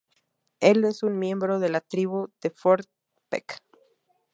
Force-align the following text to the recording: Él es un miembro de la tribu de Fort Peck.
Él 0.61 0.83
es 0.85 1.03
un 1.03 1.19
miembro 1.19 1.59
de 1.59 1.69
la 1.69 1.79
tribu 1.79 2.31
de 2.41 2.49
Fort 2.49 2.87
Peck. 3.29 3.61